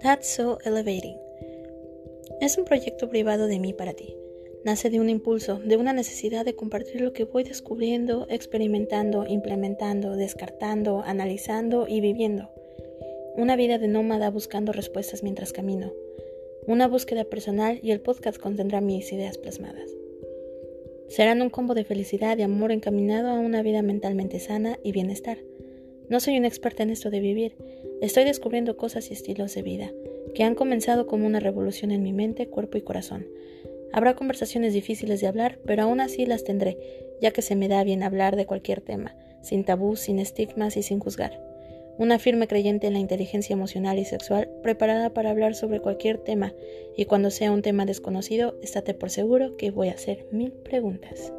[0.00, 1.16] That's So Elevating.
[2.40, 4.16] Es un proyecto privado de mí para ti.
[4.64, 10.14] Nace de un impulso, de una necesidad de compartir lo que voy descubriendo, experimentando, implementando,
[10.14, 12.48] descartando, analizando y viviendo.
[13.36, 15.92] Una vida de nómada buscando respuestas mientras camino.
[16.68, 19.90] Una búsqueda personal y el podcast contendrá mis ideas plasmadas.
[21.08, 25.38] Serán un combo de felicidad y amor encaminado a una vida mentalmente sana y bienestar.
[26.08, 27.56] No soy una experta en esto de vivir,
[28.00, 29.92] estoy descubriendo cosas y estilos de vida
[30.34, 33.26] que han comenzado como una revolución en mi mente, cuerpo y corazón.
[33.92, 36.78] Habrá conversaciones difíciles de hablar, pero aún así las tendré,
[37.20, 40.82] ya que se me da bien hablar de cualquier tema, sin tabús, sin estigmas y
[40.82, 41.42] sin juzgar.
[41.98, 46.54] Una firme creyente en la inteligencia emocional y sexual, preparada para hablar sobre cualquier tema,
[46.96, 51.32] y cuando sea un tema desconocido, estate por seguro que voy a hacer mil preguntas.